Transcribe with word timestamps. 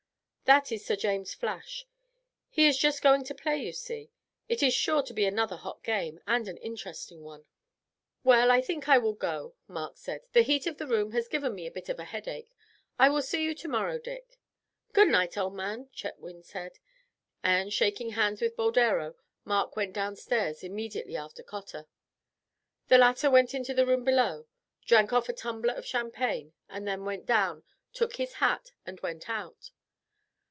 "That 0.45 0.69
is 0.69 0.83
Sir 0.85 0.97
James 0.97 1.33
Flash. 1.33 1.85
He 2.49 2.67
is 2.67 2.77
just 2.77 3.01
going 3.01 3.23
to 3.23 3.33
play, 3.33 3.55
you 3.63 3.71
see; 3.71 4.11
it 4.49 4.61
is 4.61 4.73
sure 4.73 5.01
to 5.01 5.13
be 5.13 5.23
another 5.25 5.55
hot 5.55 5.81
game, 5.81 6.19
and 6.27 6.45
an 6.49 6.57
interesting 6.57 7.23
one." 7.23 7.45
"Well, 8.25 8.51
I 8.51 8.59
think 8.59 8.89
I 8.89 8.97
will 8.97 9.13
go," 9.13 9.55
Mark 9.69 9.95
said; 9.95 10.27
"the 10.33 10.41
heat 10.41 10.67
of 10.67 10.77
the 10.77 10.87
room 10.87 11.11
has 11.13 11.29
given 11.29 11.55
me 11.55 11.67
a 11.67 11.71
bit 11.71 11.87
of 11.87 11.99
a 11.99 12.03
headache. 12.03 12.51
I 12.99 13.07
will 13.09 13.21
see 13.21 13.45
you 13.45 13.55
tomorrow, 13.55 13.97
Dick." 13.97 14.37
"Good 14.91 15.07
night, 15.07 15.37
old 15.37 15.53
man," 15.55 15.87
Chetwynd 15.95 16.43
said; 16.43 16.79
and, 17.41 17.71
shaking 17.71 18.09
hands 18.09 18.41
with 18.41 18.57
Boldero, 18.57 19.15
Mark 19.45 19.77
went 19.77 19.93
downstairs 19.93 20.65
immediately 20.65 21.15
after 21.15 21.43
Cotter. 21.43 21.87
The 22.89 22.97
latter 22.97 23.31
went 23.31 23.53
into 23.53 23.73
the 23.73 23.85
room 23.85 24.03
below, 24.03 24.47
drank 24.85 25.13
off 25.13 25.29
a 25.29 25.33
tumbler 25.33 25.75
of 25.75 25.85
champagne, 25.85 26.51
and 26.67 26.85
then 26.85 27.05
went 27.05 27.25
down, 27.25 27.63
took 27.93 28.17
his 28.17 28.33
hat, 28.33 28.73
and 28.85 28.99
went 28.99 29.29
out. 29.29 29.71